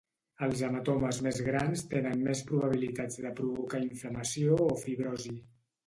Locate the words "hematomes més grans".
0.67-1.85